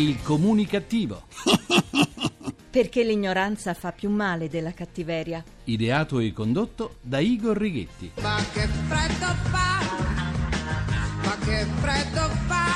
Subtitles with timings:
[0.00, 1.24] Il comunicativo.
[2.70, 5.44] Perché l'ignoranza fa più male della cattiveria.
[5.64, 8.12] Ideato e condotto da Igor Righetti.
[8.22, 9.80] Ma che freddo fa,
[11.22, 12.70] ma che freddo fa.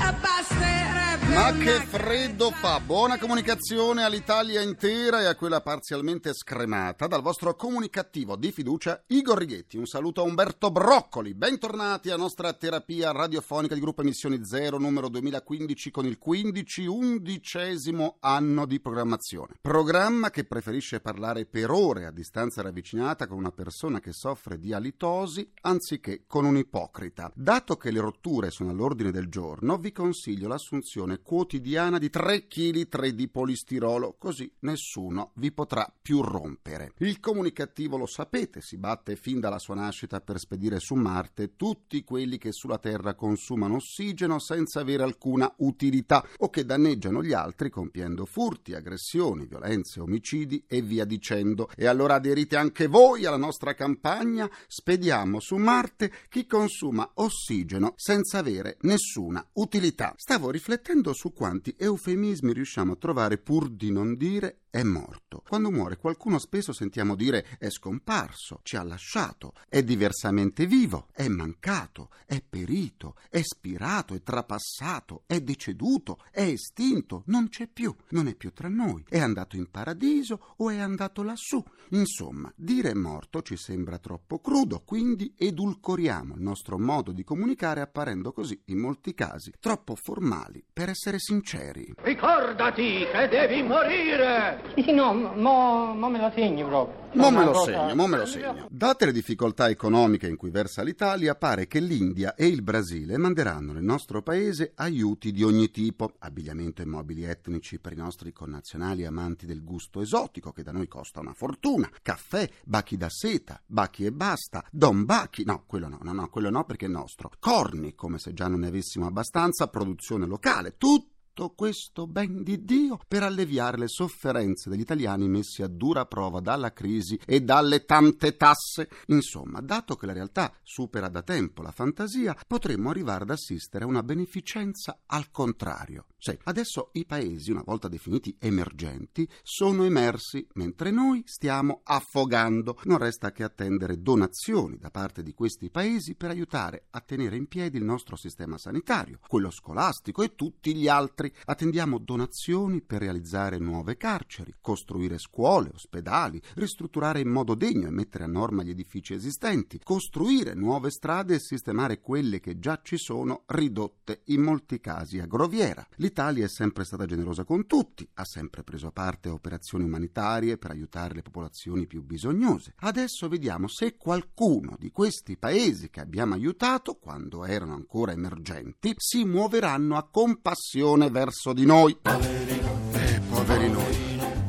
[0.00, 0.97] E
[1.38, 2.80] Ma che freddo fa!
[2.80, 9.38] Buona comunicazione all'Italia intera e a quella parzialmente scremata dal vostro comunicativo di fiducia Igor
[9.38, 9.76] Righetti.
[9.76, 11.34] Un saluto a Umberto Broccoli.
[11.34, 18.16] Bentornati alla nostra terapia radiofonica di gruppo Emissioni Zero numero 2015 con il 15 undicesimo
[18.18, 19.58] anno di programmazione.
[19.60, 24.72] Programma che preferisce parlare per ore a distanza ravvicinata con una persona che soffre di
[24.72, 27.30] alitosi anziché con un ipocrita.
[27.32, 32.88] Dato che le rotture sono all'ordine del giorno, vi consiglio l'assunzione quotidiana di 3 kg
[32.88, 36.94] 3 di polistirolo, così nessuno vi potrà più rompere.
[37.00, 42.02] Il comunicativo lo sapete, si batte fin dalla sua nascita per spedire su Marte tutti
[42.02, 47.68] quelli che sulla Terra consumano ossigeno senza avere alcuna utilità o che danneggiano gli altri
[47.68, 51.68] compiendo furti, aggressioni, violenze, omicidi e via dicendo.
[51.76, 58.38] E allora aderite anche voi alla nostra campagna, spediamo su Marte chi consuma ossigeno senza
[58.38, 60.14] avere nessuna utilità.
[60.16, 65.42] Stavo riflettendo su quanti eufemismi riusciamo a trovare pur di non dire è morto.
[65.46, 71.28] Quando muore qualcuno spesso sentiamo dire è scomparso, ci ha lasciato, è diversamente vivo, è
[71.28, 78.28] mancato, è perito, è spirato, è trapassato, è deceduto, è estinto, non c'è più, non
[78.28, 81.62] è più tra noi, è andato in paradiso o è andato lassù.
[81.90, 88.32] Insomma, dire morto ci sembra troppo crudo, quindi edulcoriamo il nostro modo di comunicare apparendo
[88.32, 91.94] così, in molti casi, troppo formali per essere sinceri.
[91.96, 94.57] Ricordati che devi morire!
[94.74, 97.06] Sì, no, mo, mo me lo segni proprio.
[97.14, 98.66] Mo me lo cosa- segno, mo me lo segno.
[98.70, 103.72] Date le difficoltà economiche in cui versa l'Italia, pare che l'India e il Brasile manderanno
[103.72, 109.04] nel nostro paese aiuti di ogni tipo, abbigliamento e mobili etnici per i nostri connazionali
[109.04, 114.04] amanti del gusto esotico, che da noi costa una fortuna, caffè, bachi da seta, bachi
[114.04, 117.94] e basta, don bachi, no, quello no, no, no, quello no perché è nostro, corni,
[117.94, 122.98] come se già non ne avessimo abbastanza, produzione locale, tutto tutto questo ben di Dio
[123.06, 128.36] per alleviare le sofferenze degli italiani messi a dura prova dalla crisi e dalle tante
[128.36, 128.88] tasse.
[129.06, 133.86] Insomma, dato che la realtà supera da tempo la fantasia, potremmo arrivare ad assistere a
[133.86, 136.06] una beneficenza al contrario.
[136.20, 142.80] Sì, adesso i paesi, una volta definiti emergenti, sono emersi, mentre noi stiamo affogando.
[142.84, 147.46] Non resta che attendere donazioni da parte di questi paesi per aiutare a tenere in
[147.46, 151.27] piedi il nostro sistema sanitario, quello scolastico e tutti gli altri.
[151.44, 158.24] Attendiamo donazioni per realizzare nuove carceri, costruire scuole, ospedali, ristrutturare in modo degno e mettere
[158.24, 163.42] a norma gli edifici esistenti, costruire nuove strade e sistemare quelle che già ci sono
[163.46, 165.86] ridotte in molti casi a groviera.
[165.96, 170.70] L'Italia è sempre stata generosa con tutti, ha sempre preso parte a operazioni umanitarie per
[170.70, 172.74] aiutare le popolazioni più bisognose.
[172.76, 179.24] Adesso vediamo se qualcuno di questi paesi che abbiamo aiutato quando erano ancora emergenti si
[179.24, 181.96] muoveranno a compassione verso di noi.
[182.02, 184.07] Eh, poveri noi.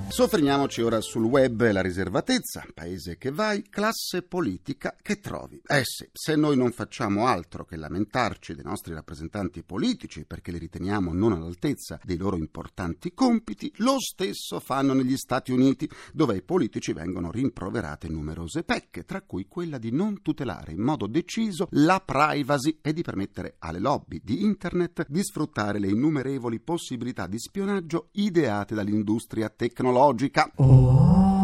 [0.09, 5.61] Soffermiamoci ora sul web la riservatezza, paese che vai, classe politica che trovi.
[5.65, 10.57] Eh sì, se noi non facciamo altro che lamentarci dei nostri rappresentanti politici perché li
[10.57, 16.41] riteniamo non all'altezza dei loro importanti compiti, lo stesso fanno negli Stati Uniti, dove ai
[16.41, 22.01] politici vengono rimproverate numerose pecche, tra cui quella di non tutelare in modo deciso la
[22.03, 28.09] privacy e di permettere alle lobby di Internet di sfruttare le innumerevoli possibilità di spionaggio
[28.13, 30.51] ideate dall'industria tecnologica astrologica.
[30.57, 31.38] Oh.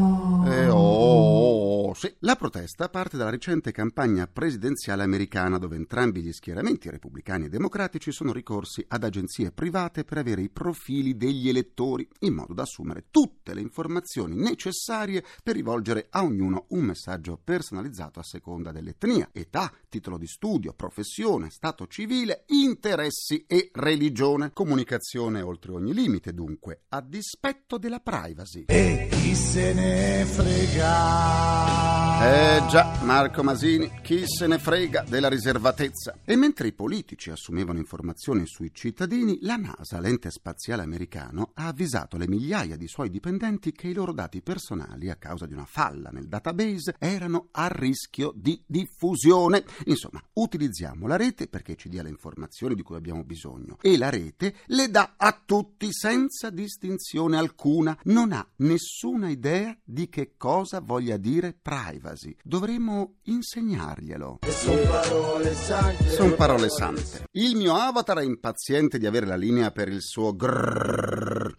[0.45, 2.13] Eh, oh, oh, oh, sì.
[2.19, 8.11] La protesta parte dalla recente campagna presidenziale americana dove entrambi gli schieramenti repubblicani e democratici
[8.11, 13.05] sono ricorsi ad agenzie private per avere i profili degli elettori in modo da assumere
[13.09, 19.71] tutte le informazioni necessarie per rivolgere a ognuno un messaggio personalizzato a seconda dell'etnia, età,
[19.89, 24.51] titolo di studio, professione, stato civile, interessi e religione.
[24.53, 28.65] Comunicazione oltre ogni limite dunque, a dispetto della privacy.
[28.67, 31.95] E chi se ne frega?
[32.17, 36.19] Eh già, Marco Masini, chi se ne frega della riservatezza?
[36.23, 42.15] E mentre i politici assumevano informazioni sui cittadini, la NASA, l'ente spaziale americano, ha avvisato
[42.15, 46.09] le migliaia di suoi dipendenti che i loro dati personali, a causa di una falla
[46.09, 49.65] nel database, erano a rischio di diffusione.
[49.85, 54.09] Insomma, utilizziamo la rete perché ci dia le informazioni di cui abbiamo bisogno e la
[54.09, 57.95] rete le dà a tutti senza distinzione alcuna.
[58.05, 62.35] Non ha nessuna idea di che che cosa voglia dire privacy.
[62.43, 64.39] Dovremmo insegnarglielo.
[64.47, 66.09] Sono parole sante.
[66.09, 67.25] Sono parole sante.
[67.31, 71.53] Il mio avatar è impaziente di avere la linea per il suo grrrr.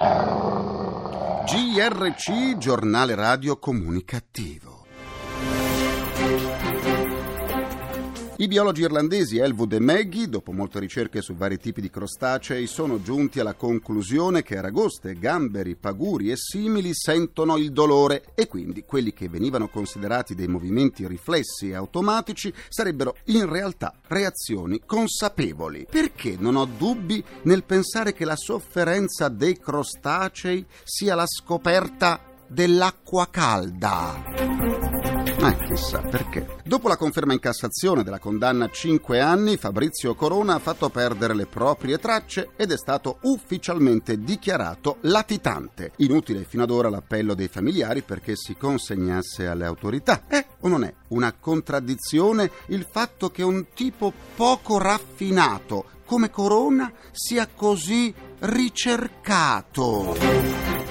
[1.47, 4.85] GRC, giornale radio comunicativo.
[8.39, 13.01] I biologi irlandesi Elwood e Maggie, dopo molte ricerche su vari tipi di crostacei, sono
[13.01, 19.15] giunti alla conclusione che aragoste, gamberi, paguri e simili sentono il dolore e quindi quelli
[19.15, 25.87] che venivano considerati dei movimenti riflessi e automatici sarebbero in realtà reazioni consapevoli.
[25.91, 33.29] Perché non ho dubbi nel pensare che la sofferenza dei crostacei sia la scoperta dell'acqua
[33.31, 34.96] calda?
[35.41, 36.47] Ma chissà perché.
[36.65, 41.35] Dopo la conferma in Cassazione della condanna a 5 anni, Fabrizio Corona ha fatto perdere
[41.35, 45.93] le proprie tracce ed è stato ufficialmente dichiarato latitante.
[45.97, 50.25] Inutile fino ad ora l'appello dei familiari perché si consegnasse alle autorità.
[50.27, 56.91] È o non è una contraddizione il fatto che un tipo poco raffinato come Corona
[57.13, 60.15] sia così ricercato?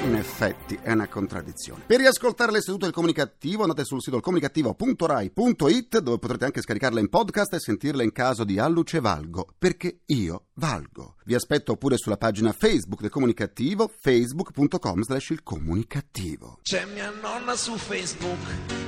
[0.06, 1.84] In effetti è una contraddizione.
[1.86, 7.10] Per riascoltare le sedute del comunicativo andate sul sito comunicativo.rai.it dove potrete anche scaricarle in
[7.10, 11.16] podcast e sentirle in caso di alluce valgo, perché io valgo.
[11.26, 16.60] Vi aspetto pure sulla pagina Facebook del comunicativo facebook.com slash il comunicativo.
[16.62, 18.40] C'è mia nonna su Facebook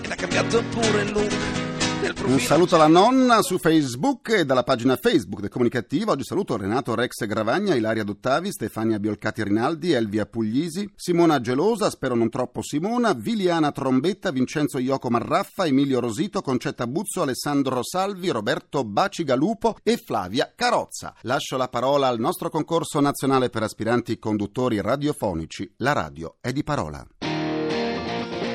[0.02, 1.77] ed ha cambiato pure il look.
[2.28, 6.12] Un saluto alla nonna su Facebook e dalla pagina Facebook del Comunicativo.
[6.12, 12.14] Oggi saluto Renato Rex Gravagna, Ilaria Dottavi, Stefania Biolcati Rinaldi, Elvia Puglisi, Simona Gelosa, spero
[12.16, 18.84] non troppo Simona, Viliana Trombetta, Vincenzo Ioco Marraffa, Emilio Rosito, Concetta Buzzo, Alessandro Salvi, Roberto
[18.84, 21.16] Bacigalupo e Flavia Carozza.
[21.22, 25.74] Lascio la parola al nostro concorso nazionale per aspiranti conduttori radiofonici.
[25.78, 27.06] La radio è di parola.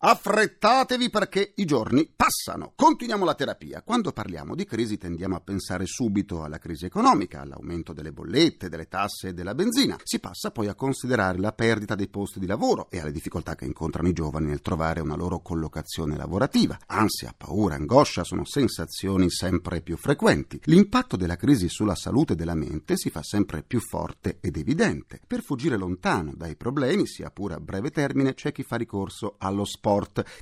[0.00, 2.72] Affrettatevi perché i giorni passano.
[2.76, 3.82] Continuiamo la terapia.
[3.82, 8.86] Quando parliamo di crisi tendiamo a pensare subito alla crisi economica, all'aumento delle bollette, delle
[8.86, 9.96] tasse e della benzina.
[10.04, 13.64] Si passa poi a considerare la perdita dei posti di lavoro e alle difficoltà che
[13.64, 16.78] incontrano i giovani nel trovare una loro collocazione lavorativa.
[16.86, 20.60] Ansia, paura, angoscia sono sensazioni sempre più frequenti.
[20.66, 25.20] L'impatto della crisi sulla salute della mente si fa sempre più forte ed evidente.
[25.26, 29.64] Per fuggire lontano dai problemi, sia pure a breve termine, c'è chi fa ricorso allo
[29.64, 29.86] sport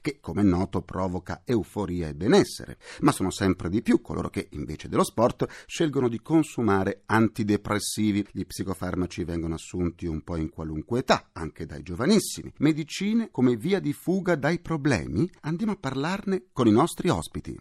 [0.01, 2.79] che, come è noto, provoca euforia e benessere.
[3.01, 8.27] Ma sono sempre di più coloro che, invece dello sport, scelgono di consumare antidepressivi.
[8.33, 12.53] Gli psicofarmaci vengono assunti un po' in qualunque età, anche dai giovanissimi.
[12.59, 15.31] Medicine come via di fuga dai problemi?
[15.43, 17.59] Andiamo a parlarne con i nostri ospiti.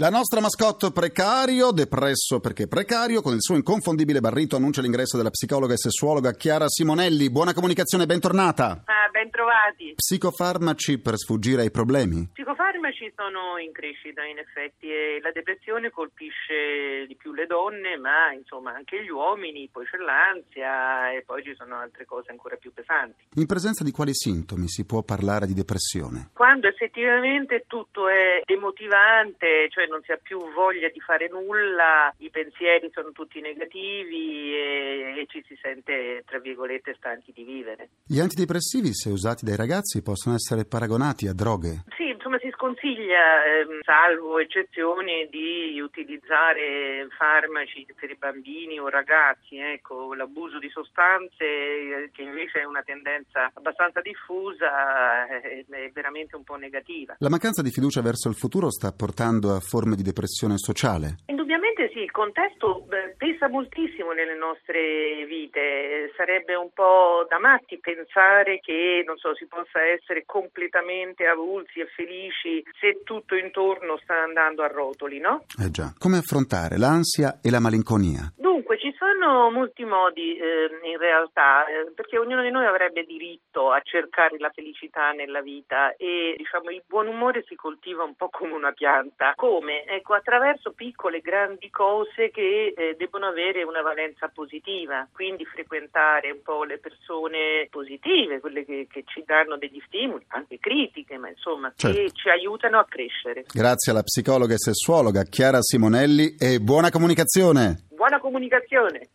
[0.00, 5.28] La nostra mascotte precario, depresso perché precario, con il suo inconfondibile barrito annuncia l'ingresso della
[5.28, 7.28] psicologa e sessuologa Chiara Simonelli.
[7.28, 8.82] Buona comunicazione, bentornata.
[9.10, 9.94] Ben trovati.
[9.96, 12.28] Psicofarmaci per sfuggire ai problemi?
[12.32, 18.32] Psicofarmaci sono in crescita in effetti e la depressione colpisce di più le donne, ma
[18.32, 22.72] insomma anche gli uomini, poi c'è l'ansia e poi ci sono altre cose ancora più
[22.72, 23.24] pesanti.
[23.34, 26.30] In presenza di quali sintomi si può parlare di depressione?
[26.32, 32.30] Quando effettivamente tutto è demotivante, cioè non si ha più voglia di fare nulla, i
[32.30, 37.88] pensieri sono tutti negativi e, e ci si sente, tra virgolette, stanchi di vivere.
[38.06, 41.84] Gli antidepressivi, se usati dai ragazzi, possono essere paragonati a droghe?
[41.96, 49.56] Sì, insomma si sconsiglia, ehm, salvo eccezioni, di utilizzare farmaci per i bambini o ragazzi.
[49.56, 56.36] Ecco, l'abuso di sostanze, eh, che invece è una tendenza abbastanza diffusa, eh, è veramente
[56.36, 57.16] un po' negativa.
[57.20, 61.24] La mancanza di fiducia verso il futuro sta portando a forme di depressione sociale?
[61.26, 65.89] Indubbiamente sì, il contesto pesa moltissimo nelle nostre vite,
[66.20, 71.86] sarebbe un po' da matti pensare che non so, si possa essere completamente avulsi e
[71.86, 75.44] felici se tutto intorno sta andando a rotoli, no?
[75.58, 75.94] Eh già.
[75.98, 78.30] Come affrontare l'ansia e la malinconia?
[78.36, 83.72] Dunque ci sono molti modi eh, in realtà, eh, perché ognuno di noi avrebbe diritto
[83.72, 88.28] a cercare la felicità nella vita e diciamo il buon umore si coltiva un po'
[88.28, 89.32] come una pianta.
[89.36, 89.84] Come?
[89.84, 96.42] Ecco, attraverso piccole grandi cose che eh, devono avere una valenza positiva, quindi frequentare un
[96.42, 101.72] po' le persone positive, quelle che, che ci danno degli stimoli, anche critiche, ma insomma
[101.76, 101.96] certo.
[101.96, 103.44] che ci aiutano a crescere.
[103.52, 107.86] Grazie alla psicologa e sessuologa Chiara Simonelli e buona comunicazione.
[107.90, 109.10] Buona comunicazione.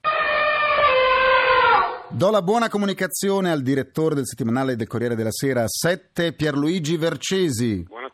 [2.15, 7.83] Do la buona comunicazione al direttore del settimanale del Corriere della Sera 7 Pierluigi Vercesi.
[7.83, 8.04] Buona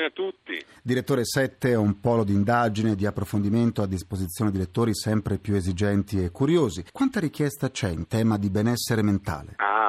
[0.00, 0.64] comunicazione a tutti.
[0.82, 5.38] Direttore 7 è un polo di indagine e di approfondimento a disposizione di lettori sempre
[5.38, 6.84] più esigenti e curiosi.
[6.90, 9.54] Quanta richiesta c'è in tema di benessere mentale?
[9.56, 9.79] Ah,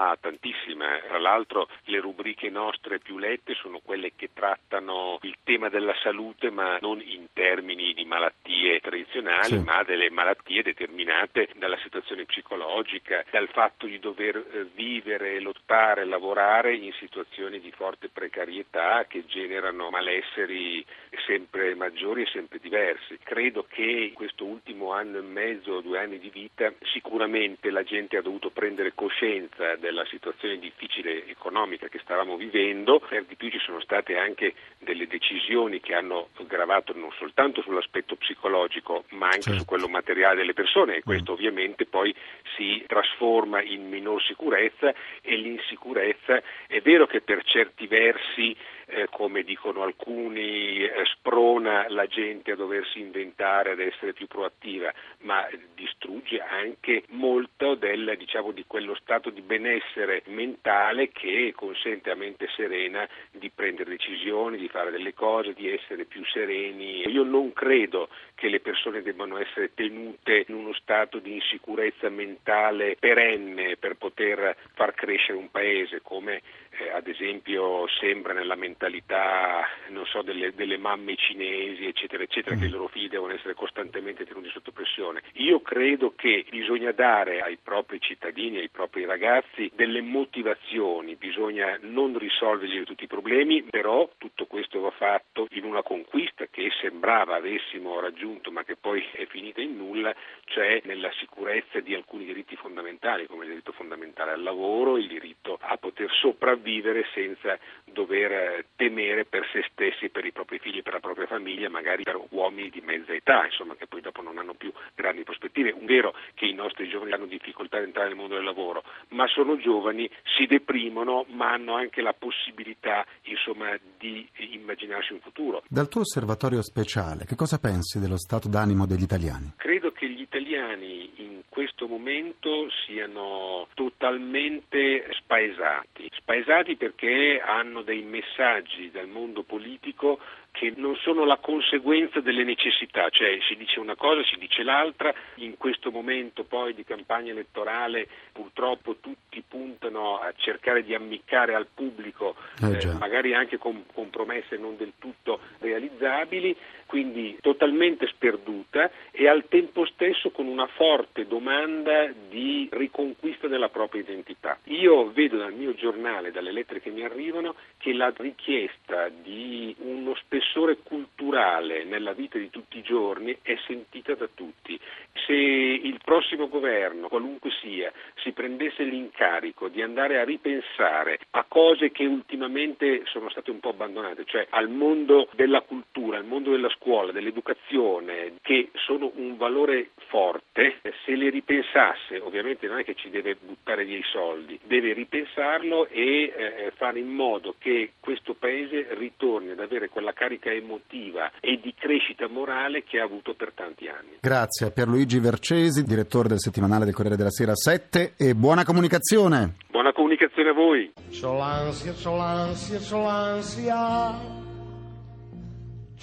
[1.11, 6.49] tantissima l'altro le rubriche nostre più lette sono quelle che trattano il tema della salute
[6.49, 9.59] ma non in termini di malattie tradizionali sì.
[9.59, 16.75] ma delle malattie determinate dalla situazione psicologica, dal fatto di dover eh, vivere, lottare, lavorare
[16.75, 20.85] in situazioni di forte precarietà che generano malesseri
[21.25, 23.17] sempre maggiori e sempre diversi.
[23.23, 28.17] Credo che in questo ultimo anno e mezzo, due anni di vita, sicuramente la gente
[28.17, 33.59] ha dovuto prendere coscienza della situazione difficile economica che stavamo vivendo, per di più ci
[33.59, 39.59] sono state anche delle decisioni che hanno gravato non soltanto sull'aspetto psicologico ma anche certo.
[39.59, 41.35] su quello materiale delle persone e questo mm.
[41.35, 42.13] ovviamente poi
[42.55, 48.55] si trasforma in minor sicurezza e l'insicurezza è vero che per certi versi
[48.91, 54.93] eh, come dicono alcuni, eh, sprona la gente a doversi inventare, ad essere più proattiva,
[55.19, 62.15] ma distrugge anche molto del, diciamo, di quello stato di benessere mentale che consente a
[62.15, 67.07] mente serena di prendere decisioni, di fare delle cose, di essere più sereni.
[67.07, 68.09] Io non credo
[68.41, 74.57] che le persone debbano essere tenute in uno stato di insicurezza mentale perenne per poter
[74.73, 79.67] far crescere un paese, come eh, ad esempio sembra nella mentalità
[80.05, 82.59] so, delle, delle, mamme cinesi, eccetera, eccetera, mm.
[82.59, 85.21] che i loro figli devono essere costantemente tenuti sotto pressione.
[85.33, 92.17] Io credo che bisogna dare ai propri cittadini, ai propri ragazzi, delle motivazioni, bisogna non
[92.17, 97.99] risolvergli tutti i problemi, però tutto questo va fatto in una conquista che sembrava avessimo
[97.99, 100.13] raggiunto ma che poi è finita in nulla,
[100.45, 105.57] cioè nella sicurezza di alcuni diritti fondamentali come il diritto fondamentale al lavoro, il diritto
[105.61, 110.81] a poter sopravvivere vivere senza dover eh, temere per se stessi, per i propri figli,
[110.81, 114.37] per la propria famiglia, magari per uomini di mezza età, insomma, che poi dopo non
[114.37, 115.23] hanno più grandi
[115.61, 115.71] prospettive.
[115.71, 119.27] Un vero che i nostri giovani hanno difficoltà ad entrare nel mondo del lavoro, ma
[119.27, 125.63] sono giovani, si deprimono, ma hanno anche la possibilità, insomma, di immaginarsi un futuro.
[125.67, 129.53] Dal tuo osservatorio speciale, che cosa pensi dello stato d'animo degli italiani?
[129.57, 138.89] Credo che gli italiani in questo momento siano totalmente spaesati, spaesati perché hanno dei messaggi
[138.89, 140.19] dal mondo politico
[140.61, 145.11] che non sono la conseguenza delle necessità, cioè si dice una cosa, si dice l'altra,
[145.37, 151.65] in questo momento poi di campagna elettorale purtroppo tutti puntano a cercare di ammiccare al
[151.73, 158.91] pubblico, eh, eh, magari anche con, con promesse non del tutto realizzabili, quindi totalmente sperduta
[159.09, 164.59] e al tempo stesso con una forte domanda di riconquista della propria identità.
[164.65, 170.13] Io vedo dal mio giornale, dalle lettere che mi arrivano, che la richiesta di uno
[170.15, 170.49] spessore
[170.83, 174.79] culturale nella vita di tutti i giorni è sentita da tutti.
[175.25, 181.91] Se il prossimo governo, qualunque sia, si prendesse l'incarico di andare a ripensare a cose
[181.91, 186.69] che ultimamente sono state un po' abbandonate, cioè al mondo della cultura, al mondo della
[186.69, 193.09] scuola, dell'educazione, che sono un valore forte, se le ripensasse, ovviamente non è che ci
[193.09, 198.87] deve buttare via i soldi, deve ripensarlo e eh, fare in modo che questo Paese
[198.95, 203.87] ritorni ad avere quella carica emotiva e di crescita morale che ha avuto per tanti
[203.87, 204.17] anni.
[204.21, 209.55] Grazie a Pierluigi Vercesi, direttore del settimanale del Corriere della Sera 7 e buona comunicazione.
[209.69, 210.91] Buona comunicazione a voi.
[211.09, 214.39] C'ho l'ansia, c'ho l'ansia, c'ho l'ansia.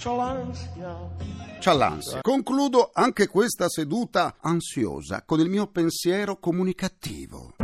[0.01, 0.95] C'ho l'ansia.
[1.59, 2.21] C'ha l'ansia.
[2.21, 7.55] Concludo anche questa seduta ansiosa con il mio pensiero comunicativo.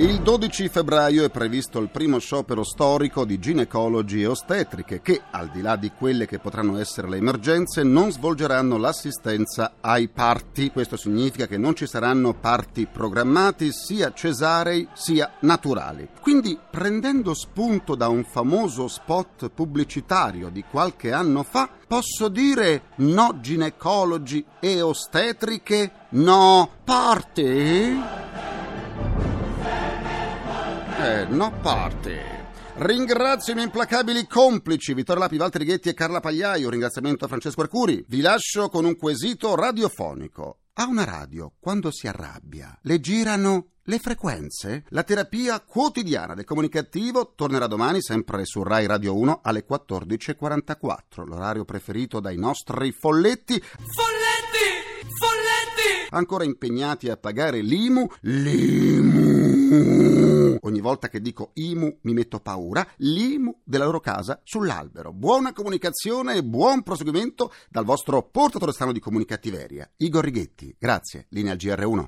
[0.00, 5.48] Il 12 febbraio è previsto il primo sciopero storico di ginecologi e ostetriche che, al
[5.48, 10.70] di là di quelle che potranno essere le emergenze, non svolgeranno l'assistenza ai parti.
[10.70, 16.08] Questo significa che non ci saranno parti programmati sia cesarei sia naturali.
[16.20, 23.38] Quindi, prendendo spunto da un famoso spot pubblicitario di qualche anno fa, posso dire no
[23.40, 28.47] ginecologi e ostetriche, no parti?
[31.08, 32.20] Eh, no parte.
[32.74, 36.68] Ringrazio i miei implacabili complici Vittorio Lapi, Walter Righetti e Carla Pagliaio.
[36.68, 38.04] Ringraziamento a Francesco Arcuri.
[38.06, 40.58] Vi lascio con un quesito radiofonico.
[40.74, 44.84] A una radio, quando si arrabbia, le girano le frequenze?
[44.88, 51.64] La terapia quotidiana del comunicativo tornerà domani sempre su Rai Radio 1 alle 14.44, l'orario
[51.64, 53.58] preferito dai nostri folletti.
[53.58, 55.08] Folletti!
[55.18, 56.08] Folletti!
[56.10, 58.06] Ancora impegnati a pagare l'IMU.
[58.20, 59.07] L'IMU!
[59.70, 62.86] Ogni volta che dico IMU mi metto paura.
[62.96, 65.12] L'IMU della loro casa sull'albero.
[65.12, 70.74] Buona comunicazione e buon proseguimento dal vostro portatore strano di comunicattiveria, Igor Righetti.
[70.78, 71.26] Grazie.
[71.30, 72.04] Linea al GR1.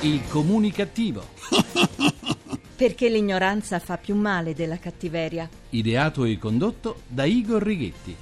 [0.00, 1.22] Il comunicativo.
[2.76, 5.48] Perché l'ignoranza fa più male della cattiveria.
[5.70, 8.16] Ideato e condotto da Igor Righetti.